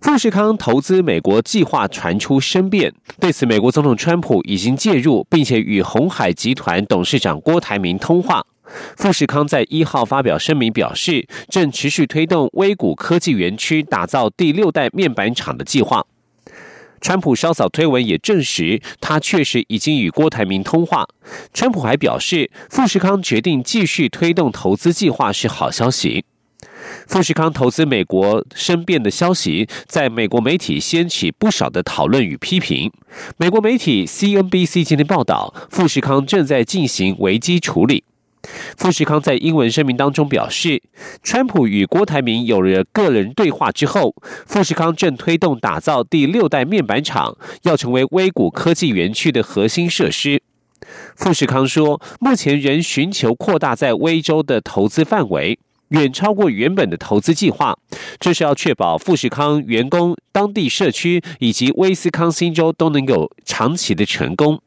[0.00, 8.46] 富士康投资美国计划传出生变，对此，美国总统川普已经介入，并且与红海集团董事长郭台铭通话。
[8.96, 16.06] 富士康在一号发表声明表示，正持续推动微谷科技园区打造第六代面板厂的计划。
[17.00, 21.08] 川普稍早推文也证实，他确实已经与郭台铭通话。
[21.52, 26.24] 川普还表示，富士康决定继续推动投资计划是好消息。
[27.08, 32.92] 富士康投资美国申辩的消息，在美国媒体掀起不少的讨论与批评。
[33.38, 38.04] 美国媒体 CNBC 今天报道，富士康正在进行危机处理。
[38.76, 40.82] 富士康在英文声明当中表示，
[41.22, 44.14] 川普与郭台铭有了个人对话之后，
[44.46, 50.42] 富士康正推动打造第六代面板厂，要成为微谷科技园区的核心设施。
[51.16, 55.58] 富士康说，目前仍寻求扩大在威州的投资范围。
[55.88, 57.76] 远超过原本的投资计划，
[58.18, 64.60] 这是要确保富士康员工、当地社区以及威斯康星州都能有长期的成功。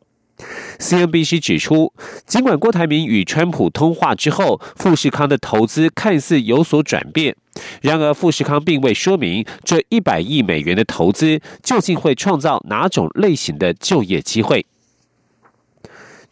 [0.80, 1.94] CNBC 指出，
[2.26, 7.36] 尽管郭台铭与川普通话之后，富士康的投资看似有所转变，
[7.84, 14.66] 然而富士康并未说明这一百亿美元的投资究竟会创造哪种类型的就业机会。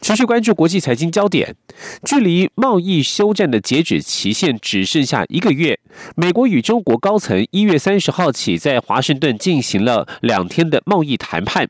[0.02, 1.55] 持续关注国际财经焦点，
[2.05, 5.78] 距离贸易休战的截止期限只剩下一个月。
[6.16, 11.67] 美国与中国高层一月三十号起在华盛顿进行了两天的贸易谈判。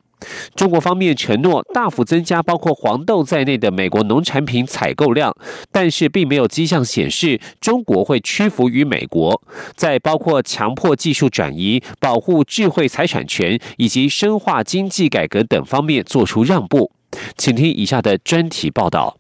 [0.54, 5.36] 中国方面承诺大幅增加包括黄豆在内的美国农产品采购量，
[5.72, 9.42] 但是并没有迹象显示中国会屈服于美国，
[9.76, 16.92] 在包括强迫技术转移、保护智慧财产权以及深化经济改革等方面做出让步。
[17.38, 19.18] 请听以下的专题报道。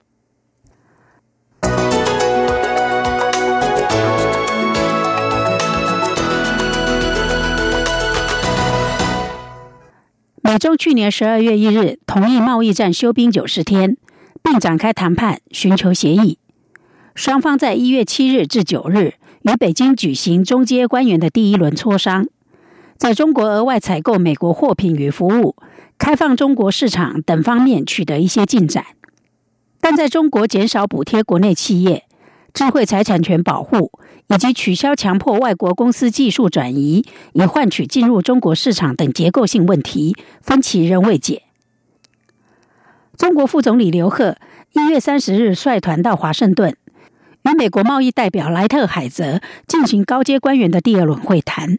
[10.42, 13.98] 美洲去年十二月一日同意贸易战休兵九十天，
[14.42, 16.40] 并展开谈判寻求协议。
[17.14, 19.14] 双方在一月七日至九日
[19.44, 22.28] 与北京举行中阶官员的第一轮磋商，
[22.98, 25.56] 在中国额外采购美国货品与服务。
[26.00, 28.86] 开放中国市场等方面取得一些进展，
[29.82, 32.06] 但在中国减少补贴国内企业、
[32.54, 33.92] 智慧财产权保护
[34.28, 41.44] 以及取消强迫外国公司技术转移以换取进入中国市场等结构性问题，分歧仍未解。
[43.18, 44.38] 中国副总理刘鹤
[44.72, 46.78] 一月三十日率团到华盛顿，
[47.44, 51.78] 与美国贸易代表莱特海泽进行高阶官员的第二轮会谈。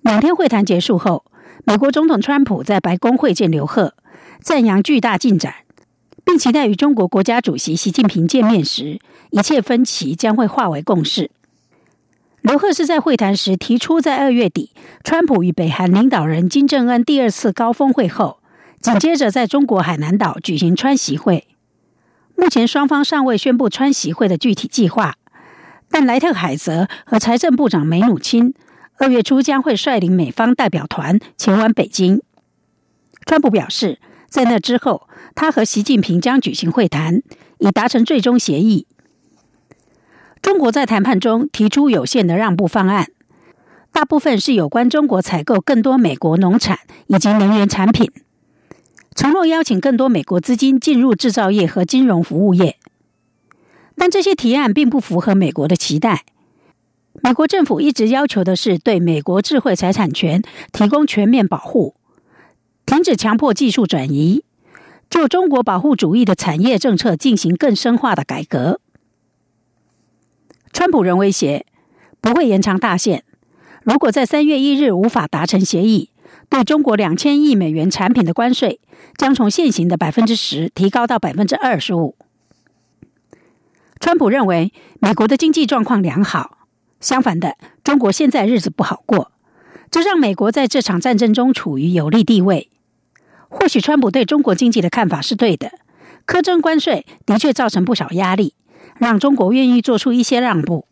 [0.00, 1.24] 两天会谈结束后。
[1.68, 3.94] 美国总统川普在白宫会见刘鹤，
[4.40, 5.52] 赞扬巨大进展，
[6.24, 9.00] 并期待与中国国家主席习近平见面时，
[9.30, 11.28] 一切分歧将会化为共识。
[12.40, 14.70] 刘鹤是在会谈时提出，在二月底
[15.02, 18.38] 川普与北韩领导人金正恩第二次高峰会后，
[18.80, 21.48] 紧接着在中国海南岛举行川习会。
[22.36, 25.16] 目前双方尚未宣布川习会的具体计划，
[25.90, 28.54] 但莱特海泽和财政部长梅努钦。
[28.98, 32.22] 二月初将会率领美方代表团前往北京。
[33.26, 33.98] 川普表示，
[34.28, 37.22] 在那之后，他和习近平将举行会谈，
[37.58, 38.86] 以达成最终协议。
[40.40, 43.08] 中国在谈判中提出有限的让步方案，
[43.92, 48.10] 大部分是有关中国采购更多美国农产以及能源产品，
[49.14, 52.78] 承诺邀请更多美国资金进入制造业和金融服务业。
[53.96, 56.24] 但这些提案并不符合美国的期待。
[57.22, 61.94] 美国政府一直要求的是对美国智慧财产权提供全面保护，
[62.84, 64.44] 停止强迫技术转移，
[65.10, 68.80] 就中国保护主义的产业政策进行更深化的改革。
[70.72, 71.66] 川普仍威胁
[72.20, 73.24] 不会延长大限，
[73.82, 76.10] 如果在三月一日无法达成协议，
[76.48, 78.80] 对中国两千亿美元产品的关税
[79.16, 82.14] 将从现行的百分之十提高到百分之二十五。
[83.98, 86.55] 川普认为美国的经济状况良好。
[87.00, 89.32] 相反的，中国现在日子不好过，
[89.90, 92.70] 这让美国在这场战争中处于有利地位。
[93.48, 95.72] 或许川普对中国经济的看法是对的，
[96.26, 98.54] 苛征关税的确造成不少压力，
[98.98, 100.86] 让中国愿意做出一些让步。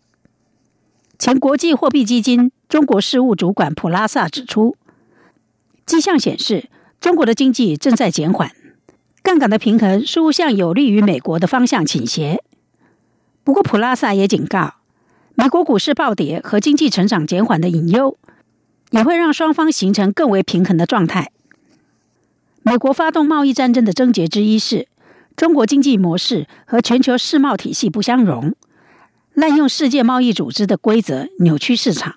[1.19, 4.77] 前国际货币基金中国事务主管普拉萨指出，
[5.85, 6.69] 迹象显示，
[7.01, 8.53] 中国的经济正在减缓，
[9.23, 12.43] 杠杆的平衡似乎向有利于美国的方向倾斜。
[13.43, 14.75] 不过，普拉萨也警告，
[15.37, 18.17] 美国股市暴跌和经济成长减缓的隐忧，
[18.91, 21.33] 也会让双方形成更为平衡的状态。
[22.63, 24.87] 美国发动贸易战争的症结之一是，
[25.37, 28.55] 中国经济模式和全球世贸体系不相容，
[29.35, 32.15] 滥用世界贸易组织的规则扭曲市场。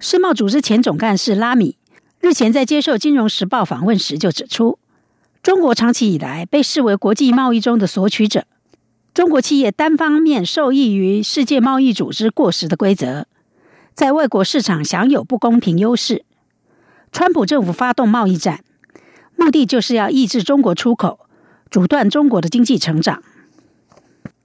[0.00, 1.76] 世贸组织前总干事拉米
[2.20, 4.80] 日前在接受《金融时报》访问时就指出，
[5.40, 8.44] 中国长期以来被视为国际贸易中的索取者。
[9.14, 13.26] 中国企业单方面受益于世界贸易组织过时的规则，
[13.92, 16.24] 在外国市场享有不公平优势。
[17.12, 18.64] 川普政府发动贸易战，
[19.36, 21.26] 目的就是要抑制中国出口，
[21.70, 23.22] 阻断中国的经济成长。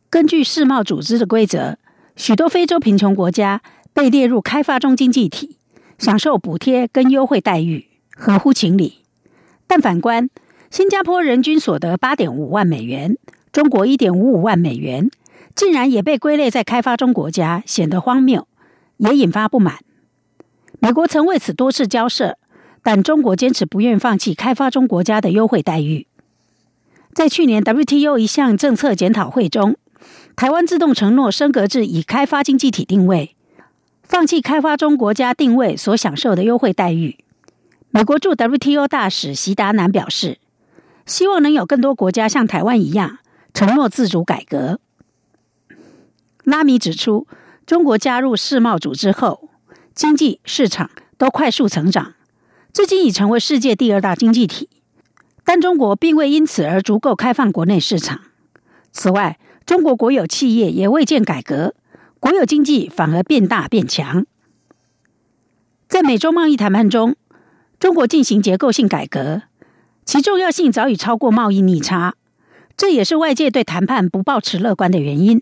[0.10, 1.78] 根据世贸组织的规则，
[2.18, 3.62] 许多非洲贫穷国家
[3.94, 5.56] 被列入开发中经济体，
[5.98, 7.88] 享受补贴跟优惠待遇，
[8.18, 9.06] 合乎情理。
[9.66, 10.30] 但反观
[10.70, 13.18] 新加坡，人均所得八点五万美元。
[13.57, 15.09] 中国一点五五万美元，
[15.56, 18.48] 竟然也被归类在开发中国家，显得荒谬，
[18.98, 19.80] 也引发不满。
[20.77, 22.38] 美国曾为此多次交涉，
[22.83, 26.06] 但中国坚持不愿放弃开发中国家的优惠待遇。
[27.15, 29.75] 在去年 WTO 一项政策检讨会中，
[30.36, 33.36] 台湾自动承诺升格至以开发经济体定位，
[34.03, 37.18] 放弃开发中国家定位所享受的优惠待遇。
[37.89, 40.38] 美国驻 WTO 大使席达南表示，
[41.07, 43.18] 希望能有更多国家像台湾一样。
[43.54, 44.80] 承诺自主改革。
[46.44, 47.28] 拉米指出，
[47.66, 49.50] 中国加入世贸组织后，
[49.94, 52.14] 经济市场都快速成长，
[52.72, 54.70] 至今已成为世界第二大经济体。
[55.44, 58.22] 但中国并未因此而足够开放国内市场。
[58.92, 61.74] 此外，中国国有企业也未见改革，
[62.20, 64.26] 国有经济反而变大变强。
[65.88, 67.16] 在美中贸易谈判中，
[67.80, 69.44] 中国进行结构性改革，
[70.06, 72.16] 其重要性早已超过贸易逆差。
[72.77, 75.41] 这也是外界对谈判不抱持乐观的原因。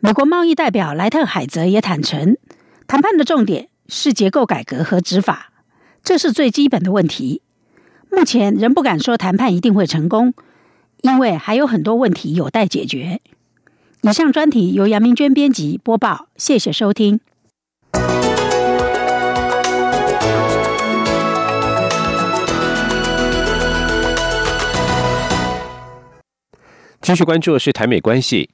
[0.00, 2.38] 美国贸易代表莱特海泽也坦诚，
[2.86, 5.52] 谈判的重点是结构改革和执法，
[6.02, 7.42] 这是最基本的问题。
[8.10, 10.32] 目前仍不敢说谈判一定会成功，
[11.02, 13.20] 因为还有很多问题有待解决。
[14.00, 17.20] 以上专题由杨明娟编辑播报，谢谢收听。
[27.04, 28.48] 继续关注的是台美关系。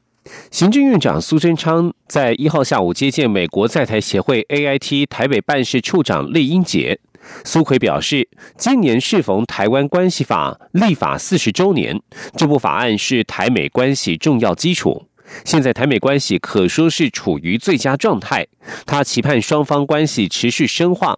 [0.50, 6.98] 行政院长苏贞昌在一号下午接见美国在台协会 AIT 台北办事处长厉英杰。
[7.44, 12.02] 苏奎表示，今年适逢台湾关系法立法四十周年，
[12.36, 15.06] 这部法案是台美关系重要基础。
[15.44, 18.44] 现在台美关系可说是处于最佳状态，
[18.84, 21.16] 他期盼双方关系持续深化。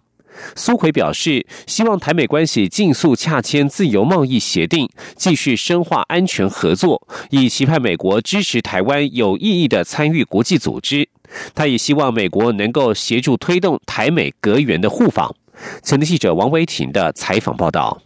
[0.55, 11.07] 苏奎表示，希望台美关系尽速洽签自由贸易协定，继续深化安全合作，以期盼美国支持台湾有意义的参与国际组织。
[11.55, 15.33] 他也希望美国能够协助推动台美隔员的互访。
[15.81, 18.01] 前的记者王维婷的采访报道。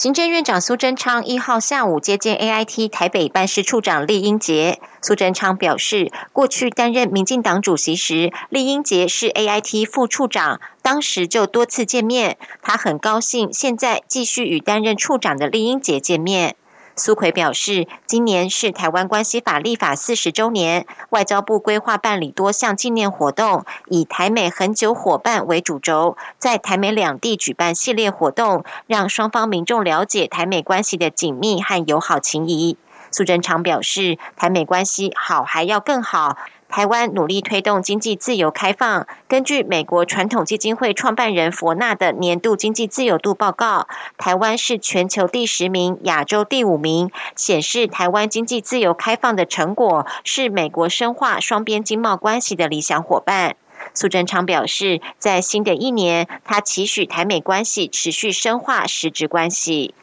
[0.00, 4.80] 行政院长苏贞昌一号下午接见 AIT 台北办事处长厉英杰。
[5.02, 12.38] 苏贞昌表示，过去担任民进党主席时，厉英杰是 AIT 副处长，当时就多次见面。
[12.62, 16.56] 他很高兴现在继续与担任处长的厉英杰见面。
[17.00, 32.76] 苏奎表示，今年是台湾关系法立法四十周年，外交部规划办理多项纪念活动，以台美恒久伙伴为主轴，在台美两地举办系列活动，让双方民众了解台美关系的紧密和友好情谊。
[33.10, 36.36] 苏贞昌表示，台美关系好还要更好。
[36.70, 39.06] 台湾努力推动经济自由开放。
[39.28, 53.56] 根据美国传统基金会创办人佛纳的年度经济自由度报告，台湾是全球第十名，亚洲第五名，显示台湾经济自由开放的成果是美国深化双边经贸关系的理想伙伴。
[53.92, 59.94] 苏贞昌表示，在新的一年，他期许台美关系持续深化实质关系。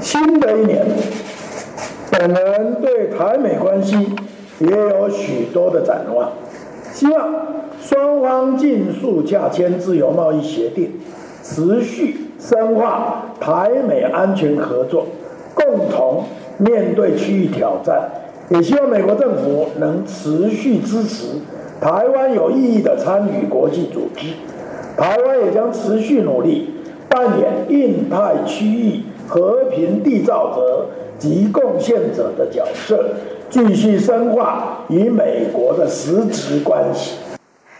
[0.00, 0.84] 新的一年，
[2.10, 4.14] 本人对台美关系。
[4.58, 6.30] 也有许多的展望，
[6.92, 7.30] 希望
[7.80, 10.92] 双方尽速洽签自由贸易协定，
[11.42, 15.06] 持续深化台美安全合作，
[15.54, 16.24] 共同
[16.58, 18.10] 面对区域挑战。
[18.50, 21.38] 也希望美国政府能持续支持
[21.80, 24.26] 台湾有意义的参与国际组织，
[24.96, 26.68] 台湾也将持续努力
[27.08, 30.86] 扮演印太区域和平缔造者
[31.18, 33.14] 及贡献者的角色。
[33.52, 37.18] 继续深化与美国的实质关系。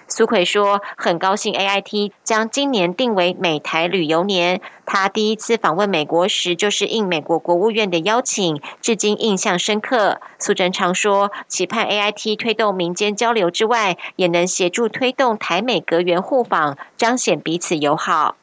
[0.07, 4.61] 苏奎说：“很高兴 A I T 将今年定为美台旅游年。
[4.85, 18.37] 他第一次访问美国时，就是应美国国务院的邀请，至今印象深刻。”苏贞昌说：“期盼 A I T 推动民间交流之外，也能协助推动台美阁员互访，彰显彼此友好。”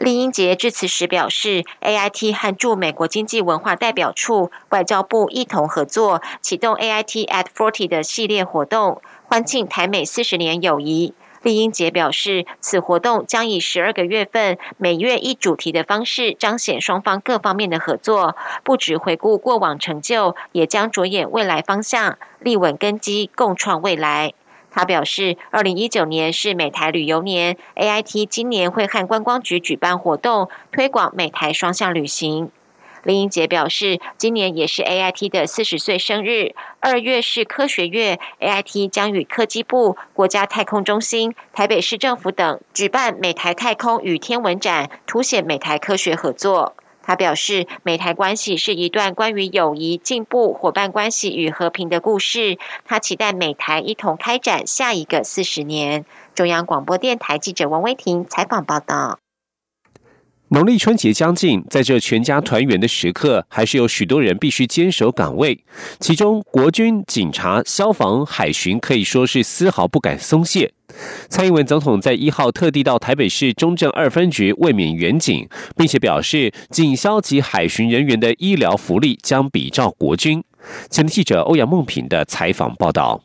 [0.00, 9.02] 李英杰致辞时表示，A I T 和驻美国经济文化代表处、外交部一同合作，启动 A I T at Forty 的系列活动。
[9.26, 18.34] 欢庆台美四十年友谊，丽英杰表示，此活动将以十二个月份、每月一主题的方式，彰显双方各方面的合作。
[18.64, 24.32] 不只回顾过往成就，也将着眼未来方向，立稳根基，共创未来。
[24.70, 32.50] 他表示，二零一九年是美台旅游年，A I T 今年会和观光局举办活动，推广美台双向旅行。
[33.02, 36.54] 林英杰表示，今年也是 A I T 的四十岁生日。
[36.80, 46.76] 二月是科学月，A I T 将与科技部、国家太空中心、台北市政府等举办美台太空与天文展，凸显美台科学合作。
[47.10, 52.56] 他表示，美台关系是一段关于友谊、进步、伙伴关系与和平的故事。
[52.84, 56.04] 他期待美台一同开展下一个四十年。
[56.36, 59.18] 中央广播电台记者王威婷采访报道。
[60.52, 65.56] 农历春节将近，在这全家团圆的时刻，还是有许多人必须坚守岗位。
[66.00, 70.72] 其中，国军、警察、消防、海巡可以说是丝毫不敢松懈。
[71.28, 80.42] 蔡英文总统在一号特地到台北市中正二分局慰勉远警，并且表示，警消及海巡人员的医疗福利将比照国军。
[80.90, 83.22] 前记者欧阳梦平的采访报道。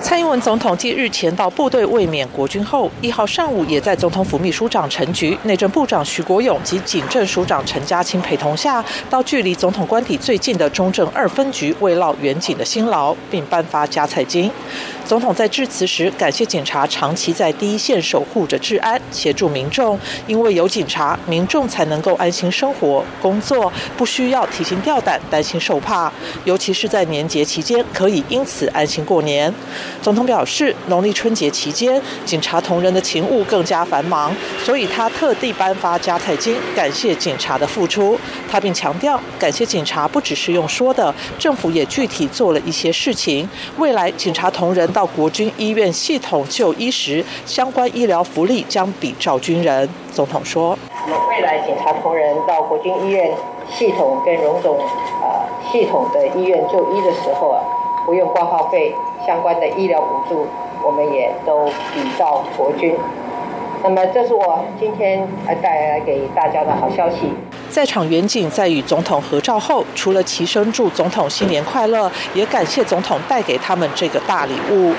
[0.00, 14.50] 蔡英文总统继日前到部队慰勉国军后，一号上午也在总统府秘书长陈菊、内政部长徐国勇及警政署长陈家清陪同下，到距离总统官邸最近的中正二分局慰劳远警的辛劳，并颁发加菜金。
[15.04, 19.98] 总统在致辞时感谢警察长期在第一线守护着治安，协助民众。
[20.26, 26.12] 因为有警察，民众才能够安心生活、工作，不需要提心吊胆、担心受怕。
[26.44, 29.52] 尤其是在年节期间，可以因此安心过年。
[30.02, 38.18] 总统表示，农历春节期间，警察同仁的勤务更加繁忙，所以他特地颁发加菜金，感谢警察的付出。
[38.50, 43.48] 他并强调，感谢警察不只是用说的，政府也具体做了一些事情。
[43.76, 44.88] 未来警察同仁。
[44.98, 49.88] 到国军医院系统就医时，相关医疗福利将比照军人。
[50.10, 50.76] 总统说
[51.30, 53.30] ：“未来警察同仁到国军医院
[53.70, 57.62] 系统跟荣总啊系统的医院就医的时候啊，
[58.06, 58.92] 不用挂号费，
[59.28, 60.46] 相关的医疗补助，
[60.82, 62.96] 我们也都比照国军。
[63.82, 67.32] 那么，这是我今天来带来给大家的好消息。”
[67.70, 74.94] 在场远景在与总统合照后，除了齐声祝总统新年快乐，也感谢总统带给他们这个大礼物。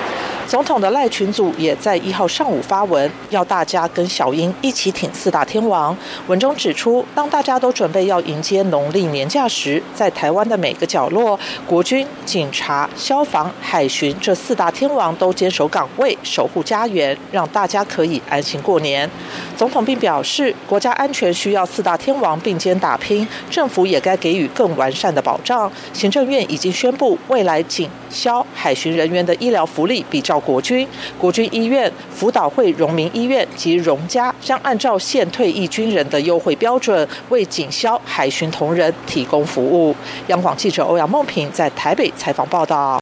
[0.46, 5.96] 总统的赖群组也在一号上午发文，要大家跟小英一起挺四大天王。
[6.26, 19.08] 文中指出，当大家都准备要迎接农历年假时，在台湾的每个角落，国军、警察、消防、海巡这四大天王都坚守岗位，守护家园，让大家可以安心过过年。
[19.56, 25.70] 总统并表示，国家安全需要四大天王并肩打拼，政府也该给予更完善的保障。
[25.92, 30.38] 行政院已经宣布，未来警消海巡人员的医疗福利比照。
[30.40, 39.94] 国军、国军医院、辅导会荣民医院及荣家将按照现退役军人的优惠标准，为警消、海巡同仁提供服务。
[40.28, 42.99] 央广记者欧阳梦平在台北采访报道。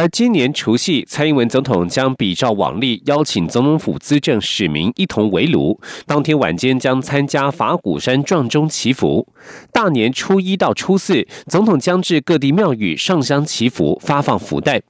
[0.00, 5.80] 而今年除夕，蔡英文总统将比照往例，邀请总统府资政使民一同围炉。
[6.06, 9.26] 当天晚间将参加法鼓山撞钟祈福。
[9.72, 14.80] 大年初一到初四，总统将至各地庙宇上香祈福，发放福袋。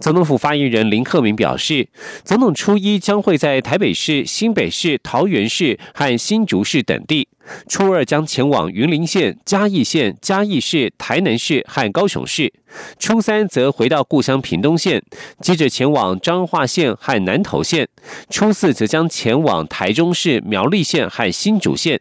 [0.00, 1.86] 总统府发言人林鹤明表示，
[2.24, 7.28] 总统初一将会在台北市、新北市、桃园市和新竹市等地；
[7.68, 12.50] 初二将前往云林县、嘉义县、嘉义市、台南市和高雄市；
[12.98, 15.02] 初三则回到故乡屏东县，
[15.42, 17.84] 接着前往彰化县和南投县；
[18.30, 22.00] 初四则将前往台中市、苗栗县和新竹县。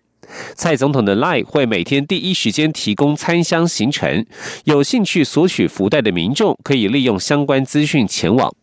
[0.55, 4.25] 蔡总统的 Line 会每天第一时间提供参香行程，
[4.65, 8.53] 有兴趣索取福袋的民众可以利用相关资讯前往。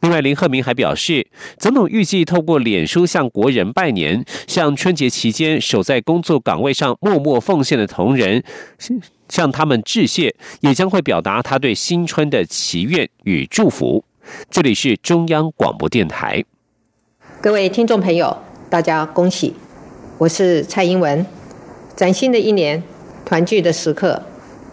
[0.00, 8.44] 另外，林鹤明还表示，总统预计透过脸书向国人拜年，向春节期间守在工作岗位上默默奉献的同仁
[9.30, 14.04] 向他们致谢，也将会表达他对新春的祈愿与祝福。
[14.50, 16.44] 这里是中央广播电台，
[17.40, 18.36] 各位听众朋友，
[18.68, 19.54] 大家恭喜。
[20.16, 21.26] 我是蔡英文，
[21.96, 22.80] 崭新的一年，
[23.24, 24.22] 团聚的时刻，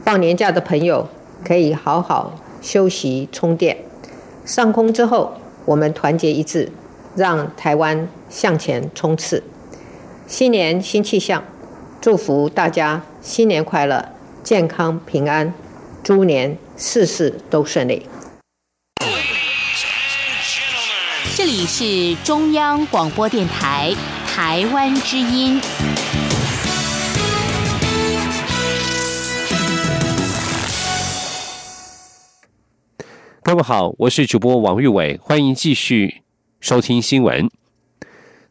[0.05, 1.09] 放年假的朋友
[1.43, 3.75] 可以好好休息充电。
[4.45, 5.33] 上空之后，
[5.65, 6.71] 我们团结一致，
[7.15, 9.43] 让台湾向前冲刺。
[10.27, 11.43] 新年新气象，
[11.99, 14.09] 祝福大家新年快乐，
[14.43, 15.51] 健康平安，
[16.03, 18.05] 猪年事事都顺利。
[21.35, 23.91] 这里是中央广播电台
[24.33, 25.59] 台湾之音。
[33.43, 36.21] 各位好，我是主播王玉伟，欢迎继续
[36.61, 37.49] 收听新闻。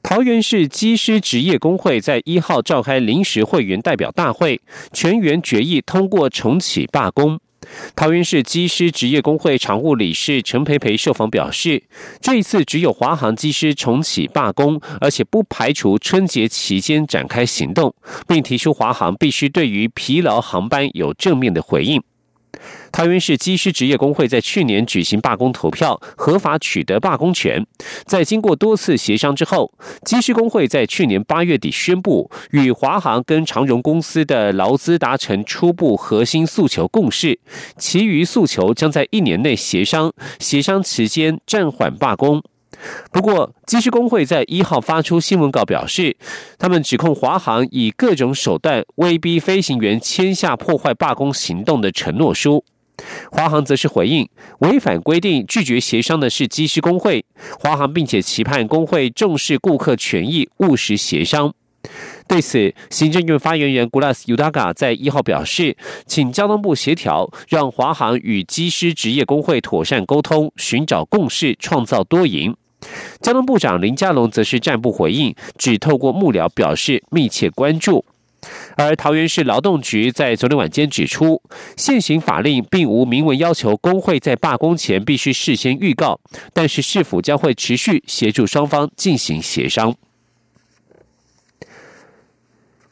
[0.03, 4.61] 桃园市机师职业工会在一号召开临时会员代表大会，
[4.93, 7.41] 全员决议通过重启罢工。
[7.95, 11.83] 桃园市机师职业工会常务理事陈培培受访表示，
[12.21, 17.95] 这一次只有华航机师重启罢工，而且不排除春节期间展开行动，
[18.27, 22.03] 并提出华航必须对于疲劳航班有正面的回应。
[22.93, 27.65] 桃园市机师职业工会在去年举行罢工投票，合法取得罢工权。
[28.05, 29.73] 在经过多次协商之后，
[30.05, 37.39] 机师工会在去年八月底宣布，与华航跟长荣公司的劳资达成初步核心诉求共识，
[37.79, 42.43] 其余诉求将在一年内协商，协商期间暂缓罢工。
[43.13, 46.17] 不过，机师工会在一号发出新闻稿表示，
[46.59, 52.65] 他们指控华航以各种手段威逼飞行员签下破坏罢工行动的承诺书。
[53.31, 57.25] 华航则是回应，违反规定拒绝协商的是机师工会。
[57.59, 61.55] 华航并且期盼工会重视顾客权益，务实协商。
[62.29, 65.75] 对此，行政院发言人 Gulas Udaga 在一号表示，
[66.07, 72.55] 请交通部协调，让华航与机师职业工会妥善沟通，寻找共识，创造多赢。
[73.21, 78.05] 交通部长林佳龙则是暂不回应，只透过幕僚表示密切关注。
[78.75, 81.43] 而桃园市劳动局在昨天晚间指出，
[81.77, 86.19] 现行法令并无明文要求工会在罢工前必须事先预告，
[86.55, 89.95] 但是市府将会持续协助双方进行协商。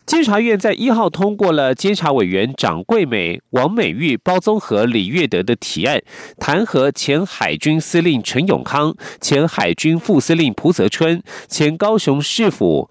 [0.09, 6.01] 监察院在一号通过了监察委员长桂美、王美玉、包宗和、李月德的提案，
[6.39, 12.89] 弹劾前海军司令陈永康、前海军副司令蒲泽春、前高雄市府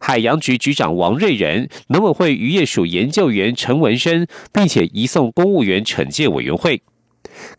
[0.00, 6.82] 海洋局局长王瑞仁、农委会渔业署研究员陈文生，并且移送公务员惩戒委员会。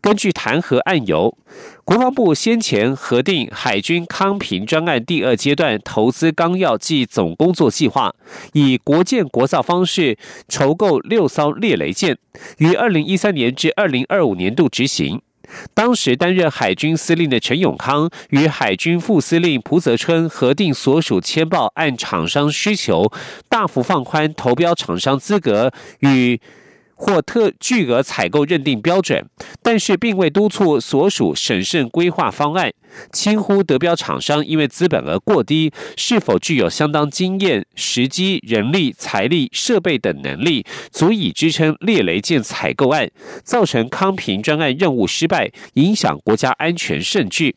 [0.01, 1.37] 根据弹劾案由，
[1.83, 8.13] 国防部先前核定海军康平专案第二阶段投资纲要暨总工作计划，
[8.53, 12.17] 以国建国造方式筹购六艘猎雷舰，
[12.57, 15.21] 于二零一三年至二零二五年度执行。
[15.73, 23.11] 当时担任海军司令的陈永康与海军副司令蒲泽春核定所属签报，按厂商需求
[23.47, 26.39] 大幅放宽投标厂商资格与。
[26.99, 29.23] 或特巨额采购认定标准，
[29.61, 32.73] 但是并未督促所属审慎规划方案，
[33.13, 43.09] 轻忽得标厂商因为资本额过低，是否具有相当经验、时机、人力、财力、设备等能力，足以支撑猎雷舰采购案，
[43.43, 47.55] 造成康平专案任务失败，影响国家安全甚巨。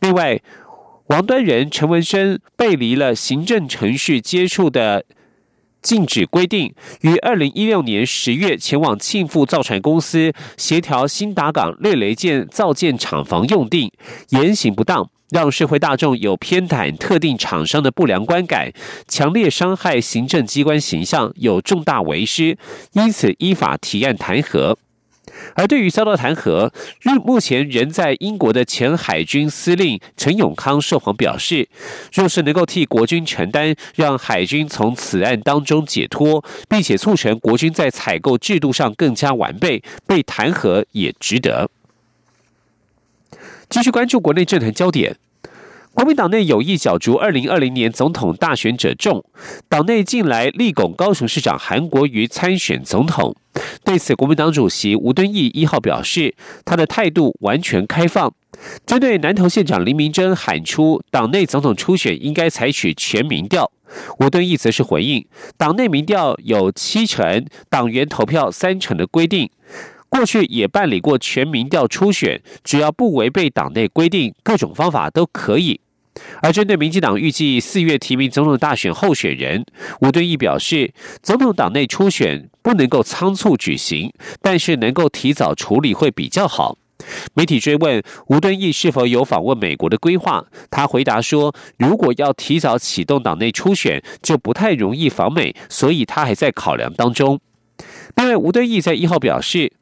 [0.00, 0.40] 另外，
[1.08, 5.04] 王端仁、陈文生背离了行政程序接触的。
[5.84, 13.92] 禁止规定于二零一六年十月前往庆富造船公司协调新达港猎雷舰造舰厂房用地，
[14.30, 18.72] 言行不当，让社会大众有偏袒特定厂商的不良观感，
[19.06, 22.56] 强烈伤害行政机关形象，有重大违失，
[22.92, 24.74] 因此依法提案弹劾。
[25.54, 31.68] 而对于遭到弹劾，日目前仍在英国的前海军司令陈永康受访表示，
[32.12, 41.70] 若是能够替国军承担，让海军从此案当中解脱，并且促成国军在采购制度上更加完备，被弹劾也值得。
[43.68, 45.16] 继续关注国内政坛焦点。
[45.94, 49.24] 国民党内有意角逐二零二零年总统大选者众，
[49.68, 53.34] 党内近来力拱高雄市长韩国瑜参选总统。
[53.84, 58.34] 对此，国民党主席吴敦义一号表示，他的态度完全开放。
[58.84, 63.70] 针对南投县长林明珍喊出党内总统初选应该采取全民调，
[64.18, 65.24] 吴敦义则是回应，
[65.56, 69.48] 党内民调有七成党员投票三成的规定，
[70.08, 75.80] 过去也办理过全民调初选，只要不违背党内规定，各种方法都可以。
[76.42, 79.64] 而针对民进党预计四月提名总统大选候选人，
[80.00, 86.78] 吴敦义表示，总统党内初选不能够仓促举行，但是能够提早处理会比较好。
[87.34, 97.40] 媒体追问吴敦义是否有访问美国的规划，他回答说，如果要提早启动党内初选，就不太容易访美，所以他还在考量当中。
[98.16, 99.72] 另外，吴敦义在一号表示，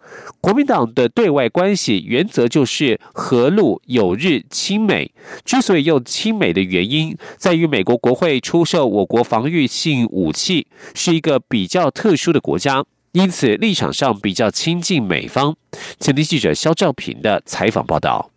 [0.40, 5.12] 国民党的对外关系原则就是和陆友日亲美。
[5.45, 15.55] 之所以用亲美的原因，在于美国国会出售我国防御性武器，是一个比较特殊的国家，因此立场上比较亲近美方。
[16.01, 18.32] 前天记者肖兆平的采访报道。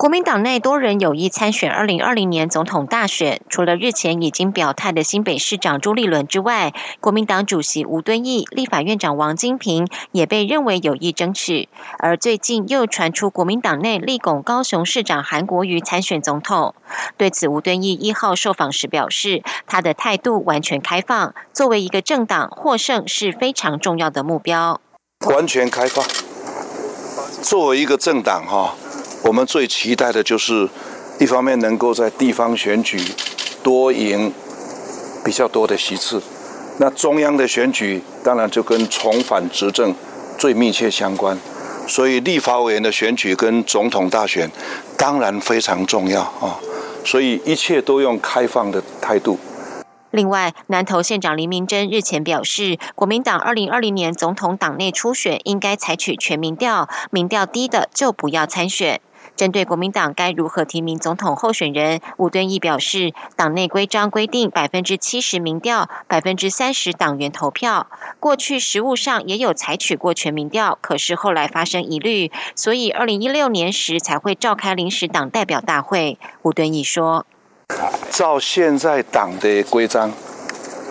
[0.00, 11.68] 国民党内多人有意参选二零二零年总统大选，除了日前已经表态的新北市长朱立伦之外，国民党主席吴敦义、立法院长王金平也被认为有意争取。
[11.98, 16.74] 而最近又传出国民党内立拱高雄市长韩国瑜参选总统。
[17.18, 24.80] 对此，吴敦义一号受访时表示，他的态度完全开放，作为一个政党获胜是非常重要的目标。
[25.26, 26.02] 完全开放，
[27.42, 28.74] 作为一个政党哈。
[29.30, 30.68] 我们最期待的就是，
[31.20, 33.00] 一方面能够在地方选举
[33.62, 34.32] 多赢
[35.24, 36.20] 比较多的席次，
[36.80, 39.94] 那中央的选举当然就跟重返执政
[40.36, 41.38] 最密切相关，
[41.86, 44.50] 所以立法委员的选举跟总统大选
[44.98, 46.58] 当然非常重要啊，
[47.04, 49.38] 所以一切都用开放的态度。
[50.10, 59.00] 另外，南投县长林明珍日前表示，国民党二零二零年总统党内初选应该采取全民调，民调低的就不要参选。
[59.40, 67.86] 针对国民党该如何提名总统候选人，吴敦义表示，党内规章规定百分之七十民调，百分之三十党员投票。
[68.18, 76.18] 过去实务上也有采取过全民调，可是后来发生疑虑，所以二零一六年时才会召开临时党代表大会。
[76.42, 77.24] 吴敦义说
[78.12, 80.12] ：“照现在党的规章，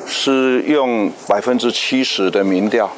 [0.07, 2.89] 是用百分之七十的民调，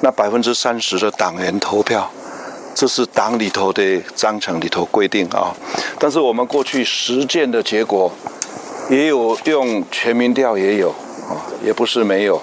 [0.00, 2.10] 那百分之三十的党员投票。”
[2.76, 5.56] 这是党里头的章程里头规定啊，
[5.98, 8.12] 但是我们过去实践的结果，
[8.90, 12.38] 也有用全民调也有啊，也不是没有，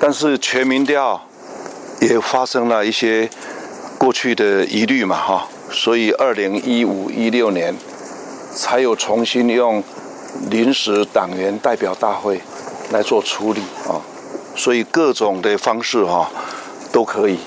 [0.00, 1.20] 但是全民调
[2.00, 3.28] 也发生了一些
[3.98, 7.74] 过去的疑虑嘛哈，所以二零一五一六年
[8.54, 9.82] 才有重新用
[10.48, 12.40] 临时党员代表大会
[12.92, 13.98] 来做处理啊，
[14.54, 16.30] 所以各种的方式哈
[16.92, 17.40] 都可以。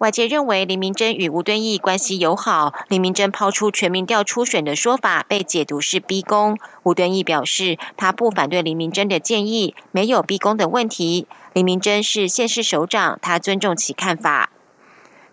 [0.00, 6.56] 外界认为林明珍与吴敦义关系友好，林明珍抛出全民调初选的说法被解读是逼宫。
[6.84, 11.26] 吴敦义表示，他不反对林明珍的建议，没有逼宫的问题。
[11.52, 14.48] 林明珍是县市首长，他尊重其看法。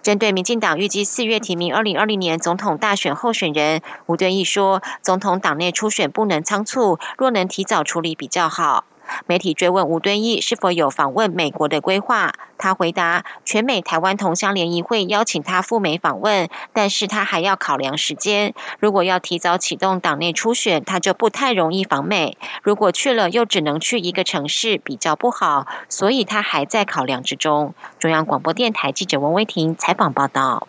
[0.04, 8.84] 针对民进党预计四月提名二零二零年总统大选候选人，吴敦义说，总统党内初选不能仓促，若能提早处理比较好。
[9.26, 18.54] 媒体追问吴敦义是否有访问美国的规划，他回答：全美台湾同乡联谊会邀请他赴美访问，但是他还要考量时间。
[18.80, 27.74] 如果要提早启动党内初选，他就不太容易访美；如果去了，又只能去一个城市，比较不好，所以他还在考量之中。
[28.00, 30.68] 中央广播电台记者王威婷采访报道。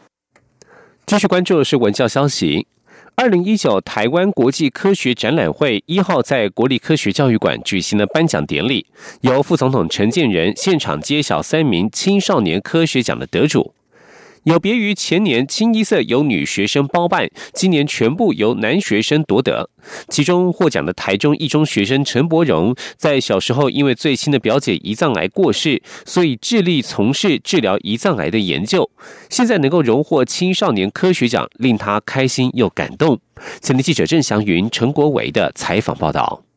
[1.07, 2.67] 继续关注的是文教消息。
[3.21, 8.87] 二零一九台湾国际科学展览会一号在国立科学教育馆举行了颁奖典礼，
[9.23, 13.75] 由副总统陈建仁现场揭晓三名青少年科学奖的得主。
[14.45, 19.71] 有别于前年清一色由女学生包办，今年全部由男学生夺得。
[20.09, 28.91] 其中获奖的台中一中学生陈柏荣，在小时候因为最亲的表姐胰脏癌过世，所以致力从事治疗胰脏癌的研究。
[29.29, 33.19] 现在能够荣获青少年科学奖，令他开心又感动。
[33.61, 36.48] 前天记者郑祥云、陈国伟的采访报道。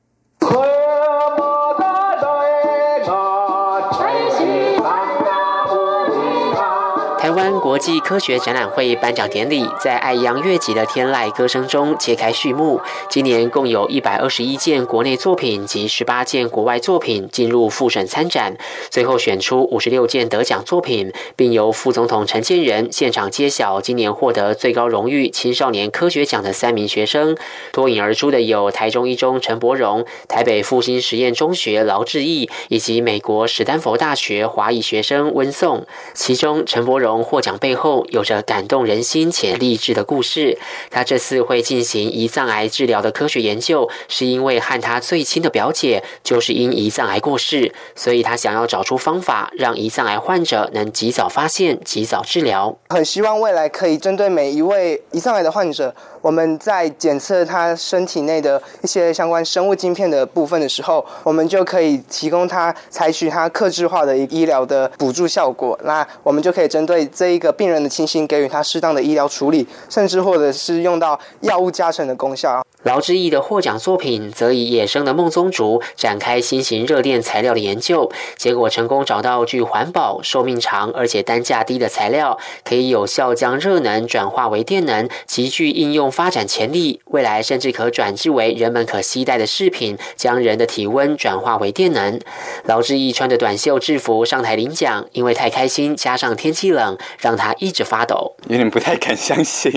[7.42, 12.80] 湾国际科学展览会颁奖典礼在爱扬乐集的天籁歌声中揭开序幕。
[13.10, 18.56] 今年共有一百二十一件国内作品及十八件国外作品进入复审参展，
[18.92, 27.36] 最后选出五十六件得奖作品，并由副总统陈建仁现场揭晓今年获得最高荣誉青少年科学奖的三名学生。
[27.72, 35.88] 脱颖而出的有台中一中陈柏荣、台北复兴实验中学劳志毅以及美国史丹佛大学华裔学生温颂。
[36.14, 37.24] 其中陈柏荣。
[37.32, 40.60] 获奖背后有着感动人心且励志的故事。
[40.90, 52.78] 他这次会进行胰脏癌治疗的科学研究，是因为和他最亲的表姐就是因胰脏癌过世，所以他想要找出方法，让胰脏癌患者能及早发现、及早治疗。
[52.90, 55.96] 很希望未来可以针对每一位胰脏癌的患者。
[56.22, 65.78] 我们在检测他身体内的一些相关生物晶片的部分的时候，我们就可以提供他采取他克制化的一医疗的补助效果。
[65.84, 72.62] 那我们就可以针对这一个病人的情形给予他适当的医疗处理，甚至或者是用到药物加成的功效。
[72.84, 87.00] 劳志毅的获奖作品则以野生的梦宗竹展开新型热电材料的研究，结果成功找到具环保、寿命长而且单价低的材料，可以有效将热能转化为电能，极具应用发展潜力。
[87.06, 92.20] 未来甚至可转制为人们可携带的饰品，将人的体温转化为电能。
[92.64, 99.72] 劳志毅穿着短袖制服上台领奖，因为太开心，加上天气冷，让他一直发抖，有点不太敢相信，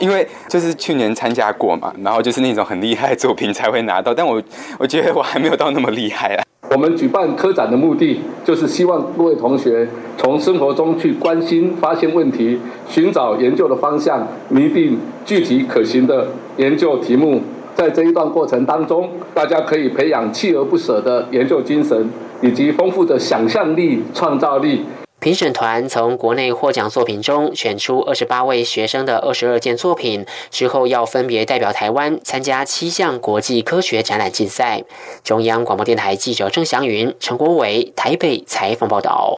[0.00, 2.29] 因为就是去年参加过嘛，然后就。
[2.30, 4.40] 就是那种很厉害的作品才会拿到，但我
[4.78, 6.44] 我觉得我还没有到那么厉害啊。
[6.70, 17.42] 我们举办科展的目的，就是希望各位同学从生活中去关心、发现问题，寻找研究的方向，拟定具体可行的研究题目。
[17.74, 22.08] 在这一段过程当中，大家可以培养锲而不舍的研究精神，
[22.42, 24.84] 以及丰富的想象力、创造力。
[25.20, 34.82] 评审团从国内获奖作品中选出二十八位学生的二十二件作品，之后要分别代表台湾参加七项国际科学展览竞赛。
[35.22, 39.36] 中央广播电台记者郑祥云、陈国伟台北采访报道。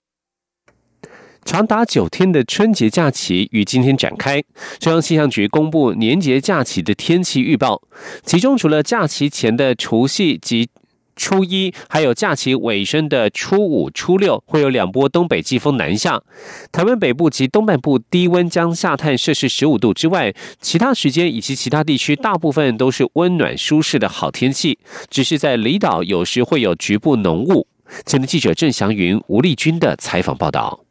[1.45, 4.41] 长达九天的春节假期于今天展开，
[4.79, 7.83] 中央气象局公布年节假期的天气预报，
[8.25, 10.69] 其中除了假期前的除夕及
[11.15, 16.23] 初一还有假期尾声的初五、初六，会有两波东北季风南下，
[16.71, 24.79] 台湾北部及东半部低温将下探摄氏十五度之外，其他时间以及其他地区大部分都是温暖舒适的好天气，
[25.11, 27.67] 只是在离岛有时会有局部浓雾。
[28.07, 30.82] 前的记者郑祥云、吴丽君的采访报道。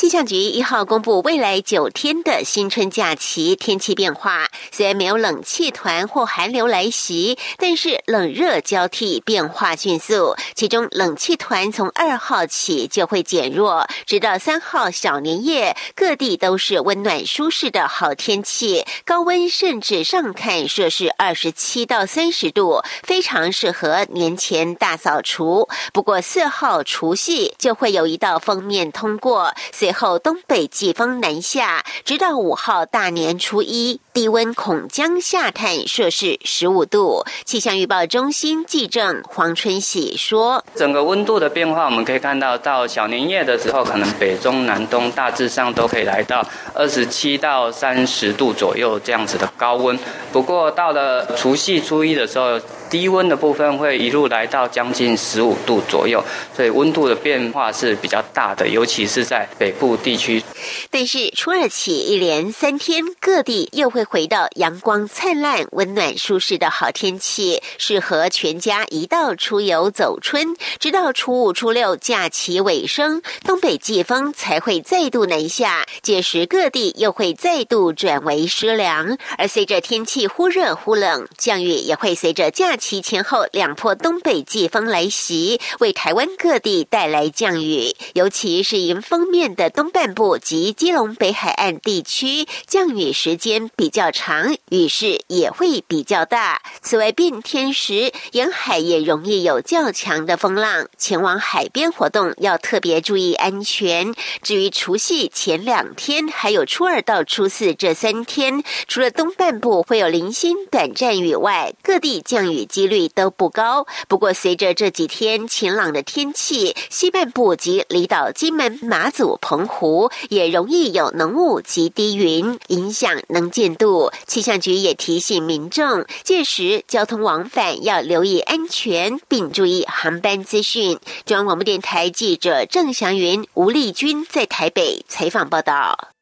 [0.00, 10.34] 气象局一号公布未来九天的新春假期天气变化，虽然没有冷气团或寒流来袭，但是冷热交替，变化迅速。
[10.54, 25.68] 其中冷气团从二号起就会减弱，直到三号小年夜，各地都是温暖舒适的好天气，高温甚至上看摄氏二十七到三十度，非常适合年前大扫除。
[25.92, 37.24] 不过四号除夕就会有一道锋面通过，随后，东北季风南下，直到五号大年初一，低温恐将下探摄氏十五度。
[37.44, 49.98] 气象预报中心记者黄春喜说：“整个温度的变化，我们可以看到，到小年夜的时候，可能北中南东大致上都可以来到二十七到三十度左右这样子的高温。
[50.32, 56.22] 不过到了除夕初一的时候，低温的部分会一路来到将近十五度左右，
[56.56, 60.42] 所以温度的变化是比较大的，尤其是在北北部地区。
[60.90, 70.56] 但是初二起一连三天，各地又会回到阳光灿烂、温暖舒适的好天气，适合全家一道出游走春。
[70.80, 79.16] 直到初五、初六假期尾声，东北季风才会再度南下，届时各地又会再度转为湿凉。
[79.38, 82.76] 而随着天气忽热忽冷，降雨也会随着假。
[82.76, 96.62] 期前后两波东北季风来袭，为台湾各地带来降雨，尤其是迎风面的东半部及基隆北海岸地区，降雨时间比较长，雨势也会比较大。
[96.80, 104.14] 此外，变天时沿海也容易有较强的风浪，前往海边活动要特别注意安全。
[104.40, 112.64] 至于除夕前两天，还有初二到初四这三天，除了东半部会有零星短暂雨外，各地降雨。
[112.70, 124.12] 几率都不高，不过随着这几天晴朗的天气，西半部及离岛金门、马祖、澎湖也容易有浓雾及低云，影响能见度。
[124.24, 131.00] 气象局也提醒民众，届时交通往返要留意安全，并注意航班资讯。
[131.26, 136.19] 中央广播电台记者郑祥云、吴丽君在台北采访报道。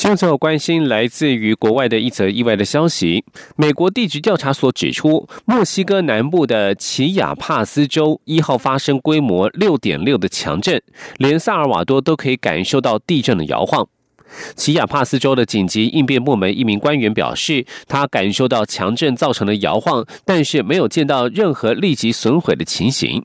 [0.00, 3.22] 现在关心来自于国外的一则意外的消息。
[3.54, 10.80] 美国地质调查所指出，墨西哥南部的奇亚帕斯州一号发生规模六点六的强震，
[11.18, 13.86] 连萨尔瓦多都可以感受到地震的摇晃。
[14.56, 23.22] 奇亚帕斯州的紧急应变部门一名官员表示，他感受到强震造成的摇晃，但是没有见到任何立即损毁的情形。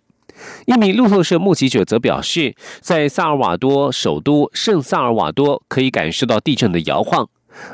[0.65, 7.27] 一名路透社目击者则表示，在萨尔瓦多首都圣萨尔瓦多可以感受到地震的摇晃。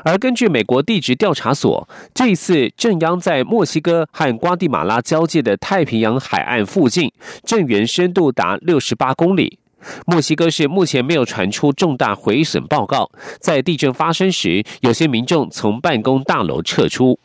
[0.04, 7.10] 而根据美国地质调查所，这一次震央在墨西哥和瓜地马拉交界的太平洋海岸附近，
[7.44, 9.58] 震源深度达六十八公里。
[10.06, 13.10] 墨西哥市目前没有传出重大毁损报告。
[13.40, 17.18] 在地震发生时，有些民众从办公大楼撤出。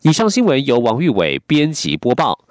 [0.00, 2.41] 以上新闻由王玉伟编辑播报。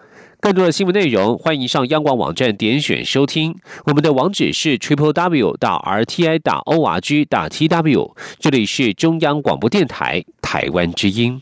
[0.42, 3.56] 更多的新闻内容，欢迎上央广网站点选收听。
[3.86, 8.16] 我们的网址是 triple w 到 r t i 打 o r g 打 t w。
[8.40, 11.40] 这里是中央广播电台台湾之音。